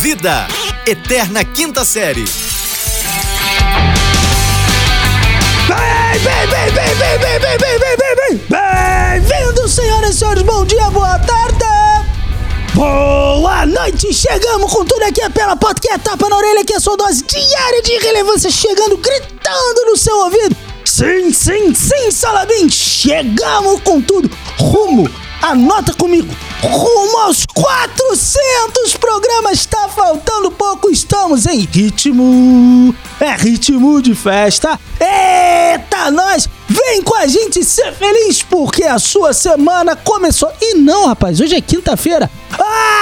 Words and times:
Vida, 0.00 0.48
Eterna 0.86 1.44
Quinta 1.44 1.84
Série. 1.84 2.24
Bem, 5.68 6.18
bem, 6.24 6.46
bem, 6.48 6.72
bem, 6.72 6.96
bem, 6.96 7.18
bem, 7.18 7.38
bem, 7.38 7.58
bem, 7.58 7.78
bem, 7.78 7.96
bem, 7.98 8.16
bem, 8.16 9.20
bem-vindos, 9.20 9.72
senhoras 9.72 10.14
e 10.14 10.18
senhores, 10.18 10.42
bom 10.42 10.64
dia, 10.64 10.88
boa 10.90 11.18
tarde, 11.18 11.58
boa 12.72 13.66
noite, 13.66 14.10
chegamos 14.14 14.72
com 14.72 14.86
tudo 14.86 15.02
aqui 15.02 15.20
pela 15.34 15.54
porta, 15.54 15.82
que 15.82 15.92
é 15.92 15.98
tapa 15.98 16.30
na 16.30 16.36
orelha, 16.38 16.64
que 16.64 16.72
é 16.72 16.76
a 16.76 16.80
sua 16.80 16.96
dose 16.96 17.22
diária 17.22 17.82
de 17.82 17.98
relevância, 17.98 18.50
chegando, 18.50 18.96
gritando 18.96 19.84
no 19.84 19.98
seu 19.98 20.16
ouvido, 20.16 20.56
sim, 20.82 21.30
sim, 21.30 21.74
sim, 21.74 22.10
Salabim, 22.10 22.70
chegamos 22.70 23.82
com 23.82 24.00
tudo, 24.00 24.30
rumo, 24.56 25.10
anota 25.42 25.92
comigo, 25.92 26.34
rumo 26.62 27.18
aos 27.18 27.44
400 27.46 28.96
programas, 28.96 29.09
estamos 31.30 31.46
em 31.46 31.60
ritmo, 31.60 32.94
é 33.20 33.36
ritmo 33.36 34.02
de 34.02 34.14
festa, 34.16 34.78
eita 34.98 36.10
nós, 36.10 36.48
vem 36.68 37.02
com 37.02 37.16
a 37.16 37.26
gente 37.26 37.62
ser 37.62 37.92
feliz, 37.92 38.42
porque 38.42 38.82
a 38.82 38.98
sua 38.98 39.32
semana 39.32 39.94
começou, 39.94 40.50
e 40.60 40.74
não 40.74 41.06
rapaz, 41.06 41.40
hoje 41.40 41.54
é 41.54 41.60
quinta-feira, 41.60 42.28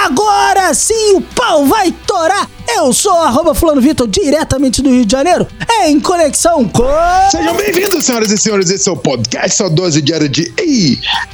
agora 0.05 0.73
sim 0.75 1.15
o 1.15 1.21
pau 1.21 1.65
vai 1.65 1.91
torar, 2.05 2.47
eu 2.75 2.93
sou 2.93 3.13
arroba 3.13 3.55
fulano 3.55 3.81
Vitor, 3.81 4.07
diretamente 4.07 4.81
do 4.81 4.91
Rio 4.91 5.05
de 5.05 5.11
Janeiro, 5.11 5.47
em 5.85 5.99
conexão 5.99 6.69
com... 6.69 6.83
Sejam 7.31 7.55
bem-vindos, 7.55 8.05
senhoras 8.05 8.29
e 8.29 8.37
senhores. 8.37 8.69
Esse 8.69 8.89
é 8.89 8.91
o 8.91 8.97
podcast, 8.97 9.57
sua 9.57 9.69
dose 9.69 10.01
diária 10.01 10.29
de 10.29 10.51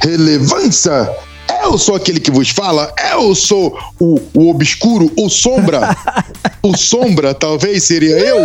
relevância. 0.02 1.14
Eu 1.62 1.78
sou 1.78 1.94
aquele 1.94 2.20
que 2.20 2.30
vos 2.30 2.50
fala, 2.50 2.92
eu 3.12 3.34
sou 3.34 3.78
o, 3.98 4.20
o 4.34 4.50
obscuro, 4.50 5.10
o 5.16 5.28
sombra. 5.28 5.96
o 6.70 6.76
sombra, 6.76 7.34
talvez 7.34 7.84
seria 7.84 8.16
eu. 8.18 8.38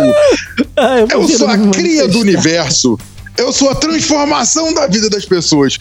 Ah, 0.76 0.98
Eu 1.00 1.06
prefiro 1.08 1.38
sou 1.38 1.48
a 1.48 1.58
cria 1.70 2.08
do 2.08 2.18
universo. 2.20 2.98
Eu 3.36 3.52
sou 3.52 3.70
a 3.70 3.74
transformação 3.74 4.72
da 4.74 4.86
vida 4.86 5.08
das 5.08 5.24
pessoas. 5.24 5.78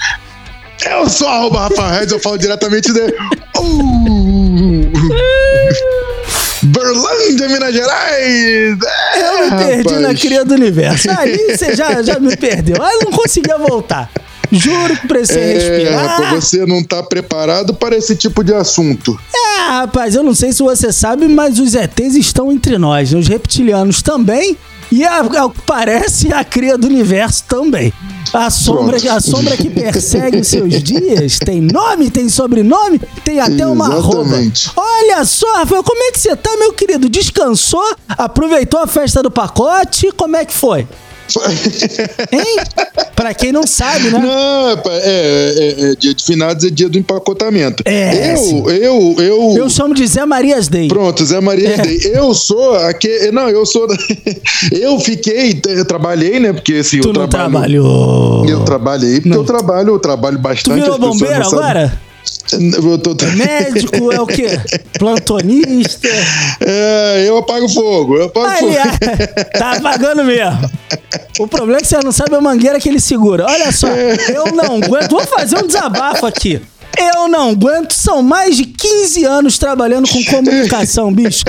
Eu 0.85 1.07
sou 1.09 1.27
arroba 1.27 1.67
Rafa 1.67 1.87
Reis, 1.91 2.11
eu 2.11 2.19
falo 2.19 2.37
diretamente 2.37 2.91
de. 2.91 3.01
Uh, 3.59 4.91
Berlândia, 6.63 7.47
Minas 7.49 7.73
Gerais! 7.73 8.77
É, 9.15 9.19
Eu 9.19 9.43
me 9.43 9.57
perdi 9.65 9.93
na 9.95 9.99
rapaz. 10.01 10.19
cria 10.21 10.45
do 10.45 10.53
universo. 10.53 11.09
Ali 11.11 11.37
você 11.57 11.75
já, 11.75 12.01
já 12.03 12.19
me 12.19 12.35
perdeu. 12.37 12.81
Aí 12.81 12.93
eu 12.95 13.01
não 13.05 13.11
conseguia 13.11 13.57
voltar. 13.57 14.09
Juro 14.51 14.97
que 14.97 15.07
precisei 15.07 15.41
É, 15.43 15.53
respirar. 15.53 16.35
você 16.35 16.65
não 16.65 16.83
tá 16.83 17.01
preparado 17.01 17.73
para 17.73 17.95
esse 17.95 18.15
tipo 18.15 18.43
de 18.43 18.53
assunto. 18.53 19.17
É, 19.33 19.61
rapaz, 19.69 20.15
eu 20.15 20.23
não 20.23 20.33
sei 20.35 20.51
se 20.51 20.61
você 20.61 20.91
sabe, 20.91 21.27
mas 21.27 21.57
os 21.59 21.73
ETs 21.75 22.15
estão 22.15 22.51
entre 22.51 22.77
nós. 22.77 23.11
né? 23.11 23.19
Os 23.19 23.27
reptilianos 23.27 24.01
também. 24.01 24.57
E 24.91 25.05
ao 25.05 25.49
que 25.49 25.61
parece, 25.65 26.33
a 26.33 26.43
cria 26.43 26.77
do 26.77 26.85
universo 26.87 27.45
também. 27.47 27.93
A 28.33 28.49
sombra, 28.49 28.99
Pronto. 28.99 29.09
a 29.09 29.21
sombra 29.21 29.55
que 29.55 29.69
persegue 29.69 30.39
os 30.39 30.47
seus 30.49 30.73
dias 30.83 31.39
tem 31.39 31.61
nome, 31.61 32.09
tem 32.11 32.27
sobrenome, 32.27 32.99
tem 33.23 33.39
até 33.39 33.65
uma. 33.65 33.87
Exatamente. 33.87 34.69
Olha 34.75 35.23
só, 35.23 35.47
Rafael, 35.59 35.81
como 35.81 36.03
é 36.03 36.11
que 36.11 36.19
você 36.19 36.35
tá, 36.35 36.57
meu 36.57 36.73
querido? 36.73 37.07
Descansou? 37.07 37.95
Aproveitou 38.09 38.81
a 38.81 38.87
festa 38.87 39.23
do 39.23 39.31
pacote? 39.31 40.11
Como 40.11 40.35
é 40.35 40.43
que 40.43 40.57
foi? 40.57 40.85
Hein? 42.31 42.55
Pra 43.15 43.33
quem 43.33 43.51
não 43.51 43.65
sabe, 43.67 44.09
né? 44.09 44.19
Não, 44.19 44.75
rapaz, 44.75 44.95
é, 45.03 45.53
é- 45.57 45.91
é 45.91 45.95
dia 45.95 46.13
de 46.13 46.23
finados 46.23 46.63
é 46.65 46.69
dia 46.69 46.89
do 46.89 46.97
empacotamento. 46.97 47.83
É, 47.85 48.33
eu, 48.33 48.37
sim. 48.37 48.63
eu, 48.67 49.15
eu, 49.19 49.53
Eu 49.57 49.69
chamo 49.69 49.93
de 49.93 50.05
Zé 50.07 50.25
Marias 50.25 50.67
Day. 50.67 50.87
Pronto, 50.87 51.23
Zé 51.23 51.39
Maria 51.39 51.69
É. 51.69 51.77
Day. 51.77 51.99
Eu 52.13 52.33
sou 52.33 52.75
aquele. 52.75 53.31
Não, 53.31 53.47
eu 53.49 53.65
sou. 53.65 53.87
eu 54.71 54.99
fiquei. 54.99 55.59
Eu 55.67 55.85
trabalhei, 55.85 56.39
né? 56.39 56.51
Porque 56.53 56.73
assim, 56.75 56.99
Tu 56.99 57.09
eu 57.09 57.13
não 57.13 57.27
trabalho. 57.27 57.51
trabalhou. 57.83 58.45
Eu 58.49 58.63
trabalhei, 58.63 59.15
porque 59.15 59.29
Não. 59.29 59.37
eu 59.37 59.43
trabalho, 59.43 59.89
eu 59.93 59.99
trabalho 59.99 60.37
Tu 60.37 60.41
bastante. 60.41 60.73
virou 60.79 60.89
as 60.95 60.99
pessoas 60.99 61.19
bombeiro 61.19 61.47
agora? 61.47 62.01
Eu 62.53 62.97
tô- 62.97 63.15
Médico 63.35 64.11
é 64.11 64.19
o 64.19 64.27
quê? 64.27 64.59
Plantonista? 64.99 66.07
É, 66.59 67.25
eu 67.27 67.37
apago 67.37 67.67
fogo, 67.69 68.17
eu 68.17 68.25
apago 68.25 68.45
Aí, 68.47 68.59
fogo. 68.59 68.75
ah, 68.77 69.57
tá 69.57 69.71
apagando 69.77 70.23
mesmo. 70.23 70.69
O 71.39 71.47
problema 71.47 71.77
é 71.79 71.81
que 71.81 71.87
você 71.87 71.97
não 72.03 72.11
sabe 72.11 72.35
a 72.35 72.41
mangueira 72.41 72.79
que 72.79 72.89
ele 72.89 72.99
segura. 72.99 73.45
Olha 73.47 73.71
só, 73.71 73.87
eu 73.87 74.51
não 74.53 74.75
aguento. 74.83 75.11
Vou 75.11 75.25
fazer 75.25 75.57
um 75.57 75.65
desabafo 75.67 76.25
aqui. 76.25 76.61
Eu 77.15 77.27
não 77.27 77.49
aguento, 77.49 77.93
são 77.93 78.21
mais 78.21 78.55
de 78.57 78.65
15 78.65 79.23
anos 79.25 79.57
trabalhando 79.57 80.07
com 80.09 80.23
comunicação, 80.25 81.11
bicho. 81.13 81.43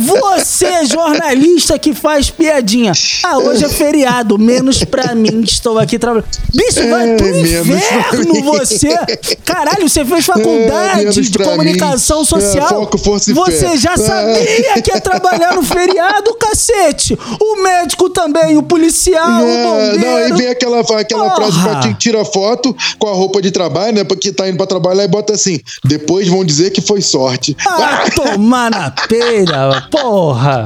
Você, 0.00 0.86
jornalista 0.86 1.78
que 1.78 1.92
faz 1.94 2.30
piadinha. 2.30 2.92
Ah, 3.22 3.38
hoje 3.38 3.64
é 3.64 3.68
feriado, 3.68 4.38
menos 4.38 4.82
pra 4.84 5.14
mim, 5.14 5.42
estou 5.42 5.78
aqui 5.78 5.98
trabalhando. 5.98 6.28
Bicho, 6.52 6.88
vai 6.88 7.14
pro 7.16 7.26
É, 7.26 7.32
menos 7.32 7.66
pra 7.66 7.76
inferno 7.76 8.42
você. 8.52 8.98
Caralho, 9.44 9.88
você 9.88 10.04
fez 10.04 10.20
É, 10.20 10.32
faculdade 10.32 10.98
menos 11.00 11.14
de 11.30 11.38
comunicação 11.38 12.20
mim. 12.20 12.24
social. 12.24 12.64
É, 12.66 12.68
foco, 12.68 12.98
força 12.98 13.30
e 13.30 13.34
você 13.34 13.68
fé. 13.70 13.76
já 13.76 13.92
É. 13.92 13.96
sabia 13.96 14.82
que 14.82 14.90
ia 14.90 15.00
trabalhar 15.00 15.54
no 15.54 15.62
feriado, 15.62 16.34
cacete. 16.34 17.18
O 17.40 17.62
médico 17.62 18.10
também, 18.10 18.56
o 18.56 18.62
policial, 18.62 19.42
o 19.42 19.48
É, 19.48 19.62
bombeiro. 19.62 19.98
não, 20.00 20.16
aí 20.16 20.32
vem 20.32 20.48
aquela, 20.48 20.80
aquela 20.80 21.24
Porra. 21.30 21.36
frase 21.36 21.60
pra 21.62 21.80
ti 21.80 21.88
que 21.88 21.94
tira 21.94 22.24
foto 22.24 22.74
com 22.98 23.08
a 23.08 23.12
roupa 23.12 23.40
de 23.42 23.50
trabalho, 23.50 23.94
né? 23.94 24.04
Porque 24.04 24.32
tá 24.32 24.48
indo 24.48 24.56
pra 24.56 24.66
trabalhar 24.94 25.04
e 25.04 25.08
bota 25.08 25.34
assim: 25.34 25.60
depois 25.84 26.28
vão 26.28 26.44
dizer 26.44 26.70
que 26.70 26.80
foi 26.80 27.02
sorte. 27.02 27.56
Ah, 27.66 28.04
tomar 28.14 28.70
na 28.70 28.90
peira, 28.90 29.88
porra. 29.90 30.64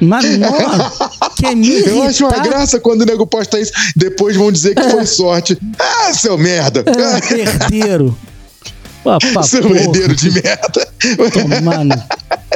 Mas, 0.00 0.24
nossa, 0.38 1.10
que 1.36 1.54
me 1.54 1.80
Eu 1.80 2.02
acho 2.02 2.26
uma 2.26 2.38
graça 2.38 2.80
quando 2.80 3.02
o 3.02 3.06
nego 3.06 3.26
posta 3.26 3.60
isso. 3.60 3.72
Depois 3.94 4.36
vão 4.36 4.50
dizer 4.50 4.74
que 4.74 4.88
foi 4.90 5.06
sorte. 5.06 5.56
Ah, 5.78 6.12
seu 6.12 6.36
merda! 6.36 6.82
Perderam. 6.82 8.16
Pá, 9.04 9.18
pá, 9.34 9.42
seu 9.42 9.62
porra. 9.62 9.80
herdeiro 9.80 10.14
de 10.14 10.30
merda! 10.30 10.88
Tomar 11.32 11.84
no... 11.84 11.94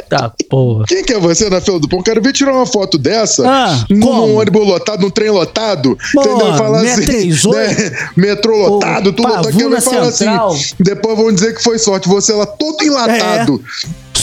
Tá, 0.09 0.31
porra. 0.49 0.85
Quem 0.87 1.03
que 1.03 1.13
é 1.13 1.19
você 1.19 1.49
na 1.49 1.59
fila 1.59 1.79
do 1.79 1.87
pão? 1.87 2.01
Quero 2.01 2.21
ver 2.21 2.31
tirar 2.33 2.53
uma 2.53 2.65
foto 2.65 2.97
dessa 2.97 3.43
Ah, 3.47 3.85
num 3.89 3.99
como? 3.99 4.35
ônibus 4.39 4.65
lotado, 4.67 5.01
num 5.01 5.09
trem 5.09 5.29
lotado. 5.29 5.97
Pô, 6.13 6.21
entendeu? 6.21 6.55
Falar 6.57 6.81
assim, 6.81 7.03
638. 7.05 7.81
né? 7.93 8.09
Metrô 8.15 8.55
lotado, 8.57 9.11
tudo 9.13 9.27
lotado. 9.27 9.57
Quero 9.57 9.81
falar 9.81 10.07
assim. 10.07 10.73
Depois 10.79 11.17
vão 11.17 11.31
dizer 11.33 11.53
que 11.55 11.61
foi 11.63 11.77
sorte. 11.77 12.07
Você 12.07 12.33
lá 12.33 12.45
todo 12.45 12.83
enlatado. 12.83 13.61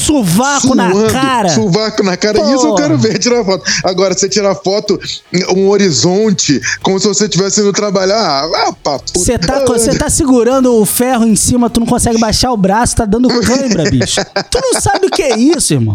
Sovaco 0.05 0.75
na 0.75 0.91
suando, 0.91 1.13
cara. 1.13 1.49
Sovaco 1.49 2.03
na 2.03 2.17
cara. 2.17 2.39
Isso 2.53 2.67
eu 2.67 2.75
quero 2.75 2.99
ver 2.99 3.19
tirar 3.19 3.45
foto. 3.45 3.65
Agora, 3.85 4.15
você 4.15 4.29
tirar 4.29 4.55
foto, 4.55 4.99
um 5.57 5.69
horizonte, 5.69 6.61
como 6.83 6.99
se 7.01 7.07
você 7.07 7.25
estivesse 7.25 7.61
indo 7.61 7.73
trabalhar. 7.73 8.45
Ah. 8.45 8.75
Você 9.15 9.39
tá, 9.39 9.65
você 9.65 9.97
tá 9.97 10.11
segurando 10.11 10.75
o 10.75 10.85
ferro 10.85 11.25
em 11.25 11.37
cima, 11.37 11.71
tu 11.71 11.81
não 11.81 11.87
consegue 11.87 12.19
baixar 12.19 12.53
o 12.53 12.57
braço, 12.57 12.97
tá 12.97 13.05
dando 13.05 13.29
cãibra, 13.29 13.89
bicho. 13.91 14.21
Tu 14.51 14.61
não 14.61 14.81
sabe 14.81 15.07
o 15.07 15.11
que 15.11 15.23
é 15.23 15.39
isso, 15.39 15.73
irmão. 15.73 15.95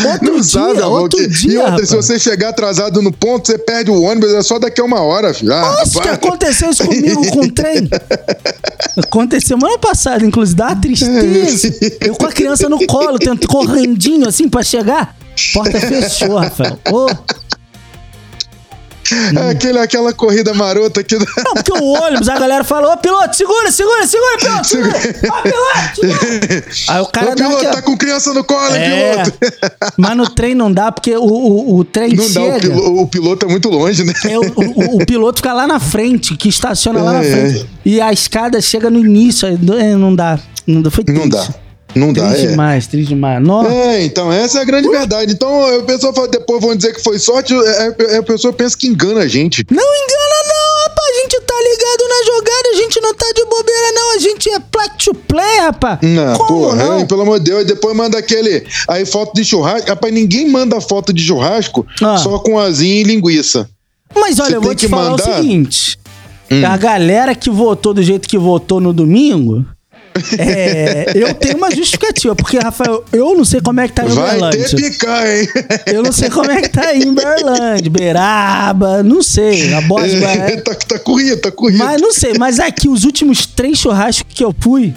Outro 0.00 0.40
dia, 0.40 0.86
outro 0.86 1.18
que- 1.18 1.28
dia, 1.28 1.52
E 1.52 1.56
outra, 1.58 1.70
rapaz. 1.72 1.88
se 1.90 1.96
você 1.96 2.18
chegar 2.18 2.48
atrasado 2.48 3.02
no 3.02 3.12
ponto, 3.12 3.46
você 3.46 3.58
perde 3.58 3.90
o 3.90 4.00
ônibus, 4.02 4.32
é 4.32 4.42
só 4.42 4.58
daqui 4.58 4.80
a 4.80 4.84
uma 4.84 5.00
hora, 5.02 5.34
filho. 5.34 5.52
Ah, 5.52 5.60
Nossa, 5.60 6.00
que 6.00 6.08
aconteceu 6.08 6.70
isso 6.70 6.84
comigo 6.86 7.26
com 7.30 7.40
o 7.40 7.52
trem? 7.52 7.88
Aconteceu 8.96 9.48
semana 9.58 9.78
passada, 9.78 10.24
inclusive, 10.24 10.56
dá 10.56 10.68
uma 10.68 10.76
tristeza. 10.76 11.74
Eu 12.00 12.14
com 12.14 12.26
a 12.26 12.32
criança 12.32 12.68
no 12.68 12.84
colo, 12.86 13.18
tento 13.18 13.46
correndinho 13.48 14.26
assim 14.28 14.48
pra 14.48 14.62
chegar. 14.62 15.14
Porta 15.54 15.80
fechou, 15.80 16.36
Rafael. 16.36 16.78
Ô, 16.90 17.08
É 17.08 17.14
Aquele, 19.50 19.78
aquela 19.78 20.12
corrida 20.12 20.52
marota 20.54 21.02
que. 21.02 21.16
não, 21.18 21.24
porque 21.54 21.72
o 21.72 21.84
ônibus, 21.84 22.28
a 22.28 22.38
galera 22.38 22.64
falou, 22.64 22.92
ô 22.92 22.96
piloto, 22.96 23.34
segura, 23.36 23.70
segura, 23.70 24.06
segura, 24.06 24.38
piloto, 24.38 24.66
segura. 24.68 24.98
Ó, 25.30 25.42
piloto, 25.42 25.94
segura. 26.18 26.64
Aí 26.88 27.00
o 27.00 27.06
cara 27.06 27.26
dá 27.28 27.34
piloto 27.36 27.56
aquela- 27.56 27.74
tá 27.74 27.82
com 27.82 27.96
criança 27.96 28.32
no 28.34 28.44
colo, 28.44 28.74
É, 28.74 29.22
piloto. 29.22 29.32
mas 29.98 30.16
no 30.16 30.28
trem 30.30 30.54
não 30.54 30.72
dá, 30.72 30.90
porque 30.92 31.16
o, 31.16 31.22
o, 31.22 31.76
o 31.78 31.84
trem 31.84 32.14
Não 32.14 32.24
dá, 32.30 32.40
o 32.40 32.44
chega... 32.44 32.60
piloto, 32.60 32.94
o 33.00 33.06
piloto 33.06 33.46
é 33.46 33.48
muito 33.48 33.68
longe, 33.68 34.04
né? 34.04 34.12
É, 34.24 34.38
o, 34.38 34.42
o- 34.96 35.06
piloto 35.06 35.38
fica 35.38 35.52
lá 35.52 35.66
na 35.66 35.78
frente, 35.80 36.36
que 36.36 36.48
estaciona 36.48 37.02
lá 37.02 37.12
na 37.14 37.24
É, 37.24 37.30
frente. 37.30 37.66
E 37.84 38.00
a 38.00 38.12
escada 38.12 38.60
chega 38.60 38.88
no 38.90 38.98
início, 39.00 39.46
é, 39.48 39.94
não 39.96 40.14
dá. 40.14 40.38
Não 40.66 40.80
dá, 40.80 40.90
foi 40.90 41.04
Não 41.08 41.28
triste. 41.28 41.48
dá. 41.48 41.54
Não 41.94 42.12
dá, 42.12 42.28
Triste 42.28 42.46
é. 42.46 42.50
demais, 42.50 42.86
triste 42.86 43.08
demais. 43.10 43.42
Nossa. 43.42 43.70
É, 43.70 44.04
então, 44.04 44.32
essa 44.32 44.58
é 44.58 44.62
a 44.62 44.64
grande 44.64 44.88
verdade. 44.88 45.32
Então, 45.32 45.78
a 45.78 45.82
pessoa 45.82 46.12
fala, 46.14 46.28
depois 46.28 46.60
vão 46.62 46.74
dizer 46.74 46.92
que 46.94 47.02
foi 47.02 47.18
sorte, 47.18 47.52
é, 47.54 47.94
é, 48.14 48.16
a 48.18 48.22
pessoa 48.22 48.52
pensa 48.52 48.76
que 48.76 48.86
engana 48.86 49.20
a 49.20 49.28
gente. 49.28 49.64
Não 49.70 49.82
engana 49.82 50.34
não, 50.48 50.84
rapaz. 50.88 51.02
A 51.02 51.20
gente 51.22 51.40
tá 51.42 51.54
ligado 51.54 52.08
na 52.08 52.24
jogada, 52.34 52.68
a 52.72 52.76
gente 52.76 53.00
não 53.02 53.14
tá 53.14 53.26
de 53.34 53.44
bobeira 53.44 53.92
não. 53.94 54.14
A 54.16 54.18
gente 54.18 54.48
é 54.50 54.58
play 54.58 54.88
to 55.04 55.14
play, 55.14 55.58
rapaz. 55.60 55.98
Não, 56.02 56.36
Como 56.38 56.60
porra, 56.62 56.76
não? 56.84 57.06
pelo 57.06 57.22
amor 57.22 57.38
de 57.38 57.44
Deus. 57.50 57.62
E 57.62 57.66
depois 57.66 57.94
manda 57.94 58.16
aquele. 58.18 58.64
Aí 58.88 59.04
foto 59.04 59.34
de 59.34 59.44
churrasco. 59.44 59.88
Rapaz, 59.88 60.12
ninguém 60.14 60.48
manda 60.48 60.80
foto 60.80 61.12
de 61.12 61.22
churrasco 61.22 61.86
Ah. 62.02 62.16
só 62.16 62.38
com 62.38 62.58
asinha 62.58 63.00
e 63.00 63.04
linguiça. 63.04 63.68
Mas 64.14 64.38
olha, 64.38 64.50
Você 64.50 64.56
eu 64.56 64.62
vou 64.62 64.74
te 64.74 64.88
falar 64.88 65.10
mandar- 65.10 65.30
o 65.30 65.36
seguinte. 65.42 65.98
Hum. 66.50 66.66
A 66.66 66.76
galera 66.76 67.34
que 67.34 67.50
votou 67.50 67.92
do 67.94 68.02
jeito 68.02 68.28
que 68.28 68.38
votou 68.38 68.80
no 68.80 68.92
domingo 68.92 69.64
É, 70.38 71.12
eu 71.14 71.32
tenho 71.34 71.56
uma 71.56 71.70
justificativa, 71.74 72.34
porque, 72.34 72.58
Rafael, 72.58 73.04
eu 73.12 73.34
não 73.36 73.44
sei 73.44 73.60
como 73.60 73.80
é 73.80 73.88
que 73.88 73.94
tá 73.94 74.04
em 74.04 74.08
Vai 74.08 74.36
Uberlândia. 74.36 74.68
ter 74.68 74.76
picanha, 74.76 75.40
hein? 75.40 75.48
Eu 75.86 76.02
não 76.02 76.12
sei 76.12 76.30
como 76.30 76.50
é 76.50 76.60
que 76.62 76.68
tá 76.68 76.94
em 76.94 77.08
Uberlândia, 77.08 77.90
Beraba, 77.90 79.02
não 79.02 79.22
sei. 79.22 79.72
A 79.74 79.80
Boss 79.82 80.12
vai... 80.14 80.60
tá, 80.60 80.74
tá 80.74 80.98
corrido, 80.98 81.40
tá 81.40 81.50
corrido. 81.50 81.78
Mas 81.78 82.00
não 82.00 82.12
sei, 82.12 82.34
mas 82.38 82.58
aqui, 82.60 82.88
os 82.88 83.04
últimos 83.04 83.46
três 83.46 83.78
churrascos 83.78 84.32
que 84.34 84.44
eu 84.44 84.54
fui, 84.60 84.94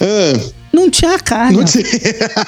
Ah, 0.00 0.40
não 0.72 0.90
tinha 0.90 1.18
carne. 1.18 1.58
não 1.58 1.66
sei. 1.66 1.84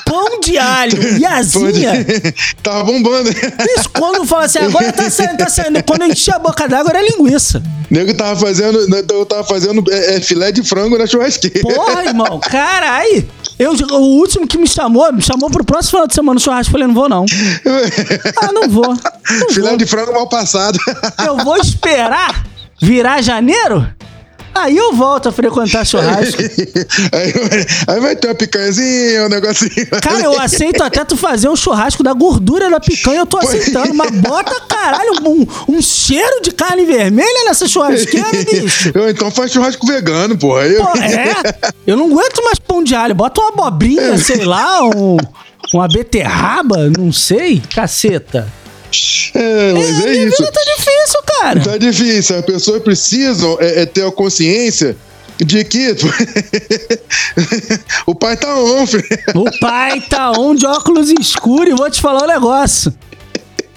Pão 0.05 0.41
de 0.41 0.59
alho 0.59 1.19
e 1.19 1.25
asinha. 1.25 1.93
Tava 2.63 2.85
bombando. 2.85 3.31
Isso, 3.31 3.89
quando 3.91 4.27
fala 4.27 4.45
assim, 4.45 4.59
agora 4.59 4.93
tá 4.93 5.11
saindo, 5.11 5.39
tá 5.39 5.49
saindo. 5.49 5.83
Quando 5.85 6.03
eu 6.03 6.09
enchi 6.09 6.31
a 6.31 6.39
boca 6.39 6.69
d'água, 6.69 6.91
era 6.91 7.03
linguiça. 7.03 7.63
Nego 7.91 8.15
tava 8.15 8.39
fazendo, 8.39 8.79
eu 9.13 9.27
tava 9.27 9.43
fazendo 9.43 9.83
é, 9.91 10.17
é, 10.17 10.21
filé 10.21 10.53
de 10.53 10.63
frango 10.63 10.97
na 10.97 11.09
churrasqueira. 11.09 11.61
Porra, 11.61 12.05
irmão, 12.05 12.39
carai. 12.39 13.27
Eu, 13.59 13.73
o 13.73 14.19
último 14.19 14.47
que 14.47 14.57
me 14.57 14.67
chamou, 14.69 15.13
me 15.13 15.21
chamou 15.21 15.51
pro 15.51 15.65
próximo 15.65 15.91
final 15.91 16.07
de 16.07 16.15
semana 16.15 16.35
no 16.35 16.41
churrasco. 16.41 16.71
Falei, 16.71 16.87
não 16.87 16.95
vou 16.95 17.09
não. 17.09 17.27
Ah, 18.37 18.53
não 18.53 18.69
vou. 18.69 18.87
Não 18.89 19.51
filé 19.51 19.71
vou. 19.71 19.77
de 19.77 19.87
frango 19.87 20.13
mal 20.13 20.29
passado. 20.29 20.79
Eu 21.27 21.37
vou 21.39 21.57
esperar 21.57 22.45
virar 22.81 23.21
janeiro? 23.23 23.87
Aí 24.55 24.77
eu 24.77 24.93
volto 24.95 25.29
a 25.29 25.33
frequentar 25.33 25.85
churrasco. 25.87 26.43
aí, 27.13 27.33
vai- 27.33 27.67
aí 27.87 28.01
vai 28.01 28.17
ter 28.17 28.29
uma 28.29 28.35
picanhazinha, 28.35 29.27
um 29.27 29.29
negocinho. 29.29 29.71
Cara, 30.03 30.23
eu 30.25 30.39
aceito 30.41 30.83
até 30.83 31.05
tu 31.05 31.17
fazer 31.17 31.49
um 31.49 31.57
churrasco 31.57 32.03
da 32.03 32.13
gordura 32.13 32.69
da 32.69 32.81
picanha, 32.81 33.21
eu 33.21 33.27
tô 33.27 33.39
aceitando. 33.39 33.95
Mas 33.95 34.11
bota, 34.21 34.61
caralho, 34.69 35.13
um, 35.27 35.47
um 35.69 35.81
cheiro 35.81 36.43
de 36.43 36.51
carne 36.51 36.85
vermelha 36.85 37.45
nessa 37.45 37.69
churrasqueira, 37.69 38.29
bicho. 38.45 38.91
Eu, 38.95 39.09
então 39.09 39.31
faz 39.31 39.53
churrasco 39.53 39.87
vegano, 39.87 40.37
porra. 40.37 40.67
Eu- 40.67 40.85
Pô, 40.85 40.99
é? 40.99 41.33
Eu 41.87 41.97
não 41.97 42.07
aguento 42.07 42.43
mais 42.45 42.59
pão 42.59 42.83
de 42.83 42.95
alho. 42.95 43.15
Bota 43.15 43.41
uma 43.41 43.51
abobrinha, 43.51 44.19
sei 44.19 44.45
lá, 44.45 44.83
um, 44.85 45.17
uma 45.73 45.87
beterraba, 45.89 46.91
não 46.99 47.13
sei. 47.13 47.63
Caceta. 47.75 48.53
É, 49.35 49.73
mas 49.73 50.01
é, 50.05 50.11
minha 50.11 50.27
isso. 50.29 50.43
tá 50.43 50.61
difícil, 50.77 51.00
cara. 51.23 51.61
Tá 51.61 51.77
difícil. 51.77 52.37
As 52.39 52.45
pessoas 52.45 52.83
precisam 52.83 53.57
é, 53.61 53.83
é 53.83 53.87
ter 53.87 54.07
a 54.07 54.11
consciência 54.11 54.97
de 55.45 55.65
que 55.65 55.97
o 58.07 58.15
pai 58.15 58.37
tá 58.37 58.55
on, 58.55 58.87
filho. 58.87 59.05
O 59.35 59.59
pai 59.59 60.01
tá 60.03 60.33
um 60.33 60.55
de 60.55 60.67
óculos 60.67 61.11
escuros 61.11 61.73
e 61.73 61.77
vou 61.77 61.91
te 61.91 62.01
falar 62.01 62.25
um 62.25 62.27
negócio. 62.27 62.93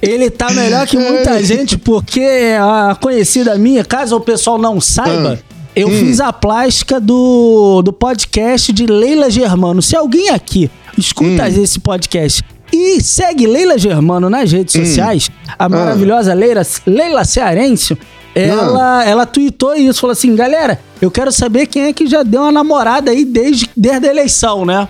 Ele 0.01 0.29
tá 0.29 0.51
melhor 0.51 0.85
que 0.85 0.97
muita 0.97 1.41
gente, 1.41 1.77
porque 1.77 2.27
a 2.59 2.95
conhecida 2.95 3.57
minha, 3.57 3.85
caso 3.85 4.17
o 4.17 4.19
pessoal 4.19 4.57
não 4.57 4.81
saiba, 4.81 5.39
eu 5.73 5.89
fiz 5.89 6.19
a 6.19 6.33
plástica 6.33 6.99
do, 6.99 7.81
do 7.81 7.93
podcast 7.93 8.73
de 8.73 8.85
Leila 8.85 9.31
Germano. 9.31 9.81
Se 9.81 9.95
alguém 9.95 10.29
aqui 10.29 10.69
escuta 10.97 11.47
esse 11.47 11.79
podcast 11.79 12.43
e 12.73 13.01
segue 13.01 13.45
Leila 13.45 13.77
Germano 13.77 14.29
nas 14.29 14.51
redes 14.51 14.73
sociais, 14.73 15.29
a 15.57 15.69
maravilhosa 15.69 16.33
Leila, 16.33 16.63
Leila 16.87 17.23
Cearense, 17.23 17.97
ela, 18.35 19.05
ela 19.05 19.25
tweetou 19.27 19.75
isso, 19.75 20.01
falou 20.01 20.11
assim, 20.13 20.35
galera, 20.35 20.79
eu 20.99 21.11
quero 21.11 21.31
saber 21.31 21.67
quem 21.67 21.83
é 21.83 21.93
que 21.93 22.07
já 22.07 22.23
deu 22.23 22.41
uma 22.41 22.51
namorada 22.51 23.11
aí 23.11 23.23
desde, 23.23 23.69
desde 23.77 24.07
a 24.07 24.09
eleição, 24.09 24.65
né? 24.65 24.87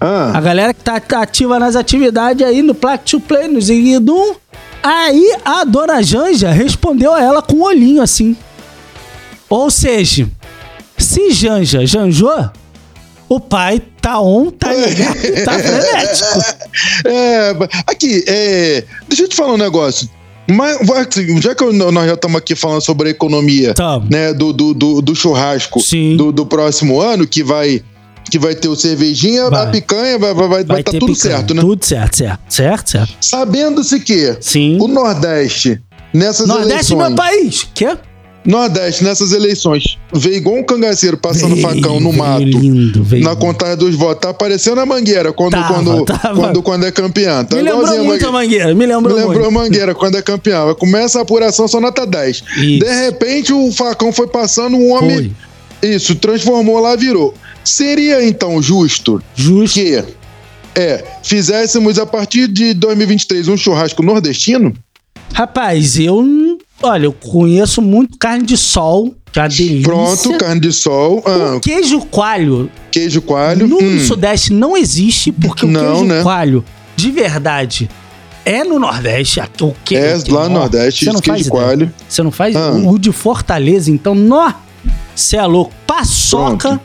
A 0.00 0.38
Ah, 0.38 0.40
galera 0.40 0.72
que 0.72 0.80
tá, 0.82 0.98
tá 1.00 1.20
ativa 1.22 1.58
nas 1.58 1.74
atividades 1.76 2.46
aí 2.46 2.62
no 2.62 2.74
Plaque 2.74 3.04
to 3.10 3.20
Play, 3.20 3.48
no 3.48 3.60
Ziguidum. 3.60 4.34
Aí 4.82 5.36
a 5.44 5.64
dona 5.64 6.00
Janja 6.02 6.50
respondeu 6.50 7.12
a 7.12 7.20
ela 7.22 7.42
com 7.42 7.56
um 7.56 7.62
olhinho 7.64 8.00
assim. 8.00 8.34
Ou 9.48 9.68
seja, 9.70 10.26
se 10.96 11.32
Janja 11.32 11.84
janjou, 11.84 12.48
o 13.30 13.38
pai 13.38 13.80
tá 14.02 14.20
on, 14.20 14.50
tá 14.50 14.74
ligado, 14.74 15.44
tá 15.44 15.52
frenético. 15.56 16.40
é, 17.06 17.50
aqui, 17.86 18.24
é, 18.26 18.84
deixa 19.06 19.22
eu 19.22 19.28
te 19.28 19.36
falar 19.36 19.54
um 19.54 19.56
negócio. 19.56 20.10
Mas, 20.50 20.84
vai, 20.84 21.06
já 21.40 21.54
que 21.54 21.64
nós 21.72 22.06
já 22.06 22.14
estamos 22.14 22.36
aqui 22.36 22.56
falando 22.56 22.80
sobre 22.80 23.06
a 23.06 23.10
economia 23.12 23.72
né, 24.10 24.34
do, 24.34 24.52
do, 24.52 24.74
do, 24.74 25.00
do 25.00 25.14
churrasco 25.14 25.80
do, 26.16 26.32
do 26.32 26.44
próximo 26.44 27.00
ano, 27.00 27.24
que 27.24 27.44
vai, 27.44 27.80
que 28.28 28.36
vai 28.36 28.56
ter 28.56 28.66
o 28.66 28.74
cervejinha, 28.74 29.48
Vai. 29.48 29.62
a 29.62 29.66
picanha, 29.68 30.18
vai 30.18 30.32
estar 30.32 30.48
vai, 30.48 30.64
vai 30.64 30.82
tá 30.82 30.90
tudo 30.90 31.06
picanha. 31.14 31.36
certo, 31.36 31.54
né? 31.54 31.60
Tudo 31.60 31.84
certo, 31.84 32.16
certo, 32.16 32.40
certo, 32.48 32.90
certo. 32.90 33.16
Sabendo-se 33.20 34.00
que 34.00 34.36
Sim. 34.40 34.76
o 34.80 34.88
Nordeste, 34.88 35.80
nessas 36.12 36.48
Nordeste 36.48 36.92
é 36.92 36.96
eleições. 36.96 37.06
meu 37.06 37.14
país. 37.14 37.68
Quê? 37.72 37.96
Nordeste, 38.44 39.04
nessas 39.04 39.32
eleições, 39.32 39.98
veio 40.14 40.36
igual 40.36 40.56
um 40.56 40.62
cangaceiro 40.64 41.16
passando 41.18 41.54
Veio, 41.54 41.68
facão 41.68 42.00
no 42.00 42.10
veio 42.10 42.22
mato. 42.22 42.42
lindo, 42.42 43.04
veio 43.04 43.22
Na 43.22 43.36
contagem 43.36 43.76
dos 43.76 43.94
votos. 43.94 44.22
Tá 44.22 44.30
aparecendo 44.30 44.80
a 44.80 44.86
mangueira 44.86 45.32
quando, 45.32 45.52
Tava, 45.52 45.74
quando, 45.74 46.04
tava. 46.06 46.34
quando, 46.40 46.62
quando 46.62 46.86
é 46.86 46.90
campeã. 46.90 47.44
Tá 47.44 47.56
Me 47.56 47.62
lembrou 47.62 48.04
muito 48.04 48.26
a 48.26 48.32
Mangueira. 48.32 48.74
Me 48.74 48.86
lembrou, 48.86 49.16
Me 49.16 49.24
lembrou 49.24 49.48
a. 49.48 49.50
Mangueira 49.50 49.94
quando 49.94 50.16
é 50.16 50.22
campeã. 50.22 50.74
Começa 50.74 51.18
a 51.18 51.22
apuração, 51.22 51.68
só 51.68 51.80
nota 51.80 52.06
10. 52.06 52.36
Isso. 52.36 52.44
De 52.56 53.04
repente, 53.04 53.52
o 53.52 53.70
facão 53.72 54.10
foi 54.12 54.26
passando, 54.26 54.76
um 54.76 54.90
homem. 54.92 55.36
Isso, 55.82 56.14
transformou 56.14 56.78
lá, 56.78 56.96
virou. 56.96 57.34
Seria 57.62 58.24
então 58.26 58.60
justo 58.62 59.22
Justo. 59.36 59.74
que 59.78 60.02
é, 60.74 61.04
fizéssemos 61.22 61.98
a 61.98 62.06
partir 62.06 62.48
de 62.48 62.72
2023 62.72 63.48
um 63.48 63.56
churrasco 63.56 64.02
nordestino? 64.02 64.72
Rapaz, 65.32 65.98
eu. 65.98 66.49
Olha, 66.82 67.04
eu 67.06 67.12
conheço 67.12 67.82
muito 67.82 68.16
carne 68.18 68.44
de 68.44 68.56
sol, 68.56 69.14
que 69.30 69.38
é 69.38 69.42
uma 69.42 69.48
delícia. 69.48 69.82
Pronto, 69.82 70.38
carne 70.38 70.60
de 70.60 70.72
sol, 70.72 71.22
ah, 71.26 71.56
O 71.56 71.60
queijo 71.60 72.00
coalho 72.06 72.70
queijo 72.90 73.20
coalho. 73.22 73.68
no 73.68 73.76
hum, 73.82 74.00
Sudeste 74.00 74.52
não 74.52 74.76
existe, 74.76 75.30
porque 75.30 75.64
o 75.66 75.68
Não, 75.68 75.80
queijo 75.80 76.04
né? 76.04 76.22
coalho, 76.22 76.64
de 76.96 77.10
verdade, 77.10 77.88
é 78.44 78.64
no 78.64 78.78
Nordeste. 78.78 79.40
O 79.60 79.74
que, 79.84 79.94
É, 79.94 80.18
lá 80.28 80.48
no 80.48 80.54
Nordeste, 80.58 81.04
Você 81.04 81.12
não 81.12 81.20
queijo 81.20 81.36
faz 81.38 81.46
ideia. 81.46 81.50
coalho. 81.64 81.94
Você 82.08 82.22
não 82.22 82.30
faz? 82.30 82.56
Ah. 82.56 82.70
O 82.72 82.98
de 82.98 83.12
Fortaleza, 83.12 83.90
então, 83.90 84.14
nó. 84.14 84.50
Você 85.14 85.36
é 85.36 85.44
louco. 85.44 85.72
Paçoca. 85.86 86.68
Pronto. 86.70 86.80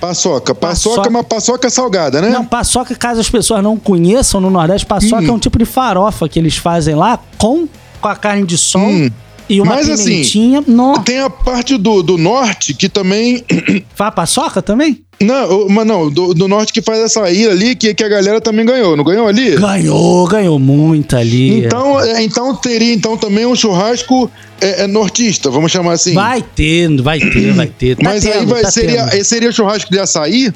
Paçoca. 0.00 0.54
Paçoca, 0.54 0.54
Paçoca. 0.54 1.08
é 1.08 1.10
uma 1.10 1.24
paçoca 1.24 1.70
salgada, 1.70 2.20
né? 2.20 2.28
Não, 2.30 2.44
paçoca, 2.44 2.94
caso 2.94 3.20
as 3.20 3.28
pessoas 3.30 3.62
não 3.62 3.76
conheçam, 3.76 4.40
no 4.40 4.48
Nordeste, 4.50 4.84
paçoca 4.86 5.22
Hum. 5.22 5.28
é 5.28 5.32
um 5.32 5.38
tipo 5.38 5.58
de 5.58 5.64
farofa 5.64 6.28
que 6.28 6.38
eles 6.38 6.56
fazem 6.56 6.94
lá 6.94 7.18
com, 7.36 7.66
com 8.00 8.08
a 8.08 8.14
carne 8.14 8.44
de 8.46 8.56
sol 8.58 8.82
Hum. 8.82 9.10
E 9.48 9.60
uma 9.60 9.74
Mas, 9.74 9.88
assim, 9.88 10.10
pimentinha. 10.10 10.64
Nó. 10.66 10.98
Tem 10.98 11.20
a 11.20 11.30
parte 11.30 11.76
do, 11.76 12.02
do 12.02 12.18
norte 12.18 12.74
que 12.74 12.88
também. 12.88 13.42
Faz 13.94 14.14
paçoca 14.14 14.60
também? 14.60 15.02
Não, 15.20 15.68
mas 15.68 15.84
não, 15.84 16.08
do, 16.08 16.32
do 16.32 16.46
norte 16.46 16.72
que 16.72 16.80
faz 16.80 17.00
essa 17.00 17.28
ilha 17.28 17.50
ali, 17.50 17.74
que, 17.74 17.92
que 17.92 18.04
a 18.04 18.08
galera 18.08 18.40
também 18.40 18.64
ganhou, 18.64 18.96
não 18.96 19.02
ganhou 19.02 19.26
ali? 19.26 19.56
Ganhou, 19.56 20.28
ganhou 20.28 20.60
muito 20.60 21.16
ali. 21.16 21.64
Então, 21.64 22.00
é, 22.00 22.22
então 22.22 22.54
teria 22.54 22.94
então 22.94 23.16
também 23.16 23.44
um 23.44 23.56
churrasco 23.56 24.30
é, 24.60 24.84
é, 24.84 24.86
nortista, 24.86 25.50
vamos 25.50 25.72
chamar 25.72 25.94
assim. 25.94 26.14
Vai 26.14 26.40
ter, 26.40 27.02
vai 27.02 27.18
ter, 27.18 27.52
vai 27.52 27.66
ter. 27.66 27.96
Tá 27.96 28.02
Mas 28.04 28.24
aí 28.24 28.32
tendo, 28.32 28.46
vai, 28.46 28.62
tá 28.62 28.70
seria, 28.70 29.06
tendo. 29.06 29.24
seria 29.24 29.50
churrasco 29.50 29.90
de 29.90 29.98
açaí? 29.98 30.52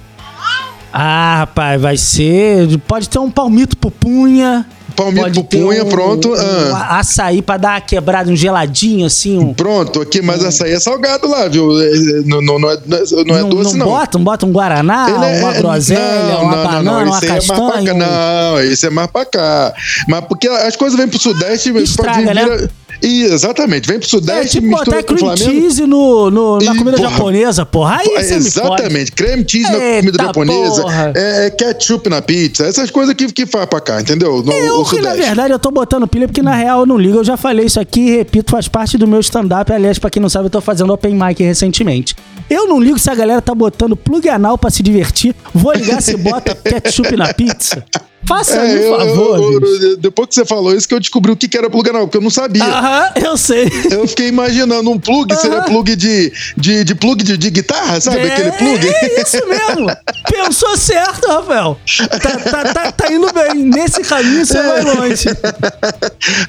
Ah, 0.92 1.38
rapaz, 1.38 1.80
vai 1.80 1.96
ser. 1.96 2.78
Pode 2.86 3.08
ter 3.08 3.18
um 3.18 3.30
palmito 3.30 3.76
pupunha. 3.76 4.64
Palmito 4.92 5.22
pode 5.22 5.42
ter 5.44 5.58
pupunha, 5.58 5.84
um- 5.84 5.88
pronto. 5.88 6.28
Um 6.32 6.76
ah. 6.76 6.98
açaí 6.98 7.42
pra 7.42 7.56
dar 7.56 7.74
uma 7.74 7.80
quebrada, 7.80 8.30
um 8.30 8.36
geladinho 8.36 9.06
assim. 9.06 9.38
Um, 9.38 9.54
Pronto, 9.54 10.00
aqui, 10.00 10.20
mas 10.22 10.44
açaí 10.44 10.72
é 10.72 10.80
salgado 10.80 11.28
lá, 11.28 11.48
viu? 11.48 11.80
É, 11.80 11.86
é, 11.86 12.22
Não, 12.24 12.40
não, 12.42 12.58
não 12.58 12.70
é, 12.70 12.78
não 13.26 13.36
é 13.36 13.44
doce, 13.44 13.76
não. 13.76 13.86
bota, 13.86 14.18
não 14.18 14.24
bota 14.24 14.46
um 14.46 14.52
guaraná, 14.52 15.06
Ele 15.08 15.24
é- 15.24 15.40
uma 15.42 15.52
groselha, 15.52 16.00
não, 16.32 16.42
uma 16.44 16.56
não, 16.56 16.64
banana, 16.64 16.82
não, 16.82 17.00
não, 17.00 17.06
uma 17.06 17.18
é 17.18 17.26
castanha. 17.26 17.84
cá. 17.86 17.94
um- 17.94 17.98
Não, 17.98 18.60
isso 18.64 18.86
é 18.86 18.90
mais 18.90 19.10
pra 19.10 19.24
cá. 19.24 19.74
Mas 20.08 20.24
porque 20.26 20.48
as 20.48 20.76
coisas 20.76 20.98
vêm 20.98 21.08
pro 21.08 21.18
Sudeste, 21.18 21.70
Estraga, 21.78 22.22
pode 22.22 22.26
vir. 22.26 22.60
né? 22.62 22.68
E, 23.02 23.24
exatamente, 23.24 23.88
vem 23.88 23.98
pro 23.98 24.06
É 24.06 24.10
Sudeste, 24.10 24.60
tipo 24.60 24.70
botar 24.70 24.96
mistura 24.96 25.02
cream 25.02 25.18
Flamengo. 25.36 25.50
cheese 25.60 25.86
no, 25.86 26.30
no- 26.30 26.58
na 26.60 26.74
E, 26.74 26.78
comida 26.78 26.96
porra, 26.96 27.10
japonesa, 27.10 27.66
porra. 27.66 27.96
Aí 27.98 28.08
É. 28.16 28.34
Exatamente, 28.34 29.12
creme 29.12 29.44
cheese 29.48 29.70
na 29.70 29.78
Eita, 29.78 30.00
comida 30.00 30.24
japonesa, 30.24 30.84
é, 31.14 31.46
é 31.46 31.50
ketchup 31.50 32.08
na 32.08 32.22
pizza, 32.22 32.64
essas 32.66 32.90
coisas 32.90 33.14
que, 33.14 33.26
que 33.32 33.44
faz 33.46 33.66
pra 33.66 33.80
cá, 33.80 34.00
entendeu? 34.00 34.42
No, 34.42 34.52
Eu, 34.52 34.80
o 34.80 34.84
que 34.88 35.00
na 35.00 35.14
verdade, 35.14 35.52
eu 35.52 35.58
tô 35.58 35.70
botando 35.70 36.06
pilha 36.06 36.28
porque 36.28 36.42
na 36.42 36.54
real 36.54 36.80
eu 36.80 36.86
não 36.86 36.96
ligo. 36.96 37.18
Eu 37.18 37.24
já 37.24 37.36
falei 37.36 37.66
isso 37.66 37.80
aqui 37.80 38.00
e 38.00 38.16
repito, 38.18 38.50
faz 38.52 38.68
parte 38.68 38.96
do 38.96 39.06
meu 39.06 39.20
stand-up. 39.20 39.72
Aliás, 39.72 39.98
pra 39.98 40.08
quem 40.10 40.22
não 40.22 40.28
sabe, 40.28 40.46
eu 40.46 40.50
tô 40.50 40.60
fazendo 40.60 40.92
open 40.92 41.14
mic 41.14 41.42
recentemente. 41.42 42.14
Eu 42.48 42.68
não 42.68 42.80
ligo 42.80 42.98
se 42.98 43.10
a 43.10 43.14
galera 43.14 43.40
tá 43.42 43.54
botando 43.54 43.96
plug 43.96 44.28
anal 44.28 44.56
pra 44.58 44.70
se 44.70 44.82
divertir. 44.82 45.34
Vou 45.54 45.72
ligar 45.72 46.00
se 46.02 46.16
bota 46.16 46.54
ketchup 46.54 47.16
na 47.16 47.32
pizza. 47.34 47.84
Faça 48.26 48.54
É, 48.56 48.62
um 48.62 48.66
eu- 48.76 48.98
favor, 48.98 49.36
eu- 49.38 49.52
eu- 49.54 49.60
bicho. 49.60 49.96
depois 49.98 50.28
que 50.28 50.34
você 50.36 50.44
falou 50.44 50.74
isso, 50.74 50.86
que 50.88 50.94
eu 50.94 51.00
descobri 51.00 51.32
o 51.32 51.36
que 51.36 51.56
era 51.56 51.68
plug 51.68 51.88
anal, 51.90 52.02
porque 52.02 52.16
eu 52.18 52.20
não 52.22 52.30
sabia. 52.30 52.62
Aham, 52.64 53.10
eu 53.16 53.36
sei. 53.36 53.70
Eu 53.90 54.06
fiquei 54.06 54.28
imaginando 54.28 54.90
um 54.90 54.98
plug, 54.98 55.34
seria 55.36 55.58
Aham. 55.58 55.66
plug 55.66 55.96
de, 55.96 56.32
de, 56.56 56.84
de 56.84 56.94
plug 56.94 57.22
de, 57.24 57.36
de 57.36 57.50
guitarra, 57.50 58.00
sabe? 58.00 58.18
é, 58.18 58.32
Aquele 58.32 58.52
plug. 58.52 58.86
É 58.88 59.22
isso 59.22 59.40
mesmo. 59.48 59.86
Pensou 60.30 60.76
certo, 60.76 61.26
Rafael. 61.26 61.78
Tá, 62.22 62.30
tá, 62.38 62.72
tá, 62.74 62.92
tá 62.92 63.12
indo 63.12 63.26
bem. 63.32 63.54
Nesse 63.64 64.02
caminho 64.02 64.46
você 64.46 64.62
vai 64.62 64.82
longe. 64.82 65.24